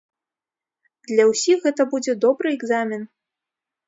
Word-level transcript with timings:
Для 1.11 1.27
ўсіх 1.31 1.57
гэта 1.65 1.85
будзе 1.91 2.15
добры 2.25 2.49
экзамен. 2.57 3.05